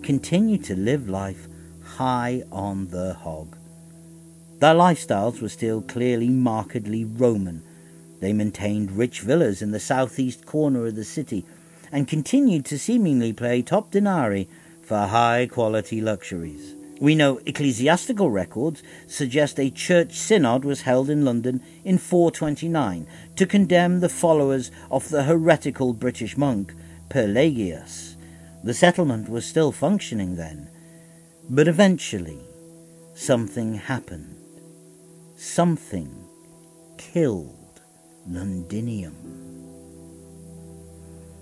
continue 0.03 0.57
to 0.57 0.75
live 0.75 1.07
life 1.07 1.47
high 1.81 2.43
on 2.51 2.89
the 2.89 3.13
hog. 3.13 3.55
Their 4.59 4.75
lifestyles 4.75 5.41
were 5.41 5.49
still 5.49 5.81
clearly 5.81 6.27
markedly 6.27 7.05
Roman. 7.05 7.63
They 8.19 8.33
maintained 8.33 8.91
rich 8.91 9.21
villas 9.21 9.61
in 9.61 9.71
the 9.71 9.79
southeast 9.79 10.45
corner 10.45 10.85
of 10.85 10.95
the 10.95 11.05
city 11.05 11.45
and 11.93 12.07
continued 12.07 12.65
to 12.65 12.77
seemingly 12.77 13.31
pay 13.31 13.61
top 13.61 13.89
denarii 13.91 14.49
for 14.81 14.97
high 14.97 15.47
quality 15.49 16.01
luxuries. 16.01 16.75
We 16.99 17.15
know 17.15 17.39
ecclesiastical 17.45 18.29
records 18.29 18.83
suggest 19.07 19.57
a 19.57 19.69
church 19.69 20.15
synod 20.15 20.65
was 20.65 20.81
held 20.81 21.09
in 21.09 21.23
London 21.23 21.63
in 21.85 21.97
429 21.97 23.07
to 23.37 23.45
condemn 23.45 24.01
the 24.01 24.09
followers 24.09 24.71
of 24.91 25.07
the 25.07 25.23
heretical 25.23 25.93
British 25.93 26.35
monk 26.35 26.73
Pelagius. 27.09 28.17
The 28.65 28.73
settlement 28.73 29.29
was 29.29 29.45
still 29.45 29.71
functioning 29.71 30.35
then, 30.35 30.69
but 31.49 31.69
eventually 31.69 32.41
something 33.13 33.75
happened. 33.75 34.38
Something 35.41 36.28
killed 36.97 37.80
Londinium. 38.28 39.15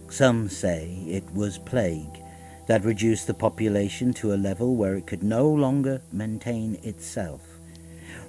Some 0.07 0.49
say 0.49 1.03
it 1.07 1.23
was 1.33 1.57
plague 1.57 2.21
that 2.67 2.85
reduced 2.85 3.25
the 3.25 3.33
population 3.33 4.13
to 4.13 4.35
a 4.35 4.37
level 4.37 4.75
where 4.75 4.95
it 4.95 5.07
could 5.07 5.23
no 5.23 5.49
longer 5.49 6.03
maintain 6.11 6.75
itself. 6.83 7.41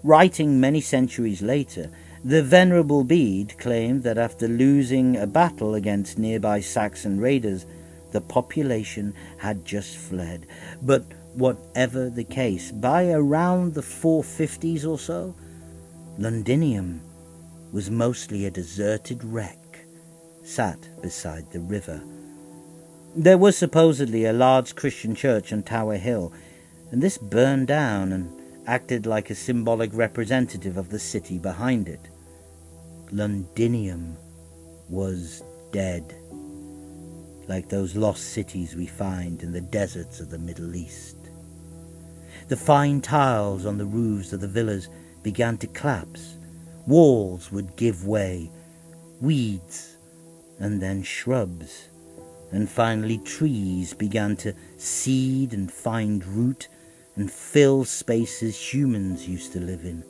Writing 0.03 0.59
many 0.59 0.81
centuries 0.81 1.43
later, 1.43 1.91
the 2.25 2.43
Venerable 2.43 3.05
Bede 3.05 3.59
claimed 3.59 4.05
that 4.05 4.17
after 4.17 4.49
losing 4.49 5.19
a 5.19 5.27
battle 5.27 5.75
against 5.75 6.19
nearby 6.19 6.61
Saxon 6.61 7.21
raiders, 7.21 7.67
the 8.13 8.23
population 8.23 9.13
had 9.37 9.67
just 9.67 9.99
fled. 9.99 10.47
But 10.81 11.05
whatever 11.35 12.09
the 12.09 12.25
case, 12.25 12.73
by 12.73 13.11
around 13.11 13.75
the 13.75 13.83
450s 13.83 14.89
or 14.89 14.99
so, 14.99 15.35
Londinium 16.21 17.01
was 17.71 17.93
mostly 17.93 18.45
a 18.45 18.51
deserted 18.51 19.23
wreck, 19.23 19.87
sat 20.43 20.89
beside 21.01 21.49
the 21.53 21.61
river. 21.61 22.03
There 23.15 23.39
was 23.39 23.57
supposedly 23.57 24.25
a 24.25 24.33
large 24.33 24.75
Christian 24.75 25.15
church 25.15 25.53
on 25.53 25.63
Tower 25.63 25.97
Hill, 25.97 26.33
and 26.91 27.01
this 27.01 27.19
burned 27.19 27.69
down 27.69 28.11
and 28.11 28.33
acted 28.67 29.07
like 29.07 29.31
a 29.31 29.35
symbolic 29.37 29.91
representative 29.95 30.77
of 30.77 30.89
the 30.89 30.99
city 30.99 31.39
behind 31.39 31.89
it. 31.89 32.11
Londinium 33.13 34.17
was 34.89 35.45
dead, 35.71 36.17
like 37.47 37.69
those 37.69 37.95
lost 37.95 38.33
cities 38.33 38.75
we 38.75 38.87
find 38.87 39.45
in 39.45 39.53
the 39.53 39.61
deserts 39.61 40.19
of 40.19 40.31
the 40.31 40.39
Middle 40.39 40.75
East. 40.75 41.17
The 42.49 42.57
fine 42.57 43.03
tiles 43.03 43.65
on 43.65 43.79
the 43.79 43.87
roofs 43.87 44.33
of 44.33 44.41
the 44.41 44.49
villas 44.49 44.89
began 45.23 45.57
to 45.59 45.67
collapse, 45.67 46.37
walls 46.87 47.53
would 47.53 47.77
give 47.77 48.07
way, 48.07 48.51
weeds, 49.21 49.97
and 50.59 50.81
then 50.81 51.03
shrubs 51.03 51.89
and 52.51 52.69
finally 52.69 53.19
trees 53.19 53.95
began 53.95 54.37
to 54.37 54.55
seed 54.77 55.53
and 55.53 55.71
find 55.71 56.25
root 56.25 56.69
and 57.17 57.31
fill 57.31 57.85
spaces 57.85 58.73
humans 58.73 59.29
used 59.29 59.53
to 59.53 59.61
live 59.61 59.85
in. 59.85 60.05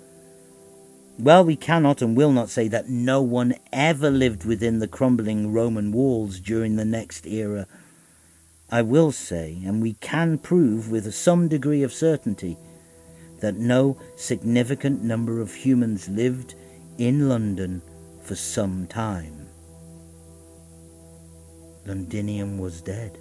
Well, 1.18 1.44
we 1.44 1.56
cannot 1.56 2.00
and 2.00 2.16
will 2.16 2.30
not 2.30 2.48
say 2.48 2.68
that 2.68 2.88
no 2.88 3.22
one 3.22 3.54
ever 3.72 4.10
lived 4.10 4.44
within 4.44 4.78
the 4.78 4.86
crumbling 4.86 5.52
Roman 5.52 5.90
walls 5.90 6.38
during 6.38 6.76
the 6.76 6.84
next 6.84 7.26
era. 7.26 7.66
I 8.70 8.82
will 8.82 9.10
say, 9.10 9.60
and 9.64 9.82
we 9.82 9.94
can 9.94 10.38
prove 10.38 10.90
with 10.90 11.12
some 11.14 11.48
degree 11.48 11.82
of 11.82 11.92
certainty, 11.92 12.56
that 13.40 13.56
no 13.56 13.96
significant 14.16 15.02
number 15.02 15.40
of 15.40 15.54
humans 15.54 16.08
lived 16.08 16.54
in 16.98 17.28
London 17.28 17.82
for 18.22 18.34
some 18.34 18.86
time. 18.86 19.48
Londinium 21.86 22.58
was 22.58 22.82
dead, 22.82 23.18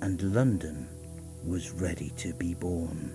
and 0.00 0.22
London 0.34 0.88
was 1.44 1.72
ready 1.72 2.10
to 2.16 2.32
be 2.34 2.54
born. 2.54 3.14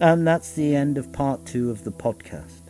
And 0.00 0.26
that's 0.26 0.52
the 0.52 0.74
end 0.74 0.96
of 0.96 1.12
part 1.12 1.44
two 1.44 1.70
of 1.70 1.84
the 1.84 1.92
podcast. 1.92 2.62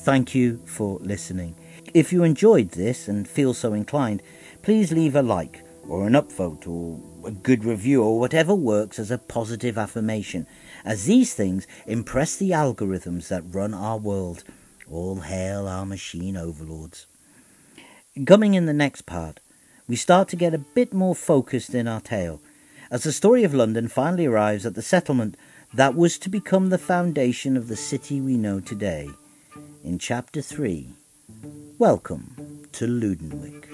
Thank 0.00 0.34
you 0.34 0.60
for 0.66 0.98
listening. 1.00 1.54
If 1.94 2.12
you 2.12 2.24
enjoyed 2.24 2.72
this 2.72 3.08
and 3.08 3.26
feel 3.26 3.54
so 3.54 3.72
inclined, 3.72 4.22
please 4.62 4.92
leave 4.92 5.16
a 5.16 5.22
like 5.22 5.62
or 5.88 6.06
an 6.06 6.12
upvote 6.12 6.66
or 6.68 7.00
a 7.26 7.30
good 7.30 7.64
review 7.64 8.02
or 8.02 8.18
whatever 8.18 8.54
works 8.54 8.98
as 8.98 9.10
a 9.10 9.18
positive 9.18 9.78
affirmation, 9.78 10.46
as 10.84 11.06
these 11.06 11.34
things 11.34 11.66
impress 11.86 12.36
the 12.36 12.50
algorithms 12.50 13.28
that 13.28 13.42
run 13.46 13.74
our 13.74 13.96
world. 13.98 14.44
All 14.90 15.20
hail 15.20 15.66
our 15.66 15.86
machine 15.86 16.36
overlords. 16.36 17.06
Coming 18.26 18.54
in 18.54 18.66
the 18.66 18.72
next 18.72 19.02
part, 19.02 19.40
we 19.88 19.96
start 19.96 20.28
to 20.28 20.36
get 20.36 20.54
a 20.54 20.58
bit 20.58 20.92
more 20.92 21.14
focused 21.14 21.74
in 21.74 21.88
our 21.88 22.00
tale 22.00 22.40
as 22.90 23.02
the 23.02 23.12
story 23.12 23.44
of 23.44 23.54
London 23.54 23.88
finally 23.88 24.26
arrives 24.26 24.64
at 24.64 24.74
the 24.74 24.82
settlement 24.82 25.36
that 25.72 25.94
was 25.94 26.18
to 26.18 26.28
become 26.28 26.68
the 26.68 26.78
foundation 26.78 27.56
of 27.56 27.68
the 27.68 27.76
city 27.76 28.20
we 28.20 28.36
know 28.36 28.60
today. 28.60 29.08
In 29.82 29.98
Chapter 29.98 30.40
3, 30.40 30.90
Welcome 31.78 32.68
to 32.72 32.86
Lundenwic. 32.86 33.73